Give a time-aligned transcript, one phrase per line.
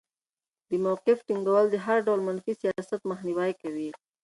[0.69, 3.89] د موقف ټینګول د هر ډول منفي سیاست مخنیوی کوي.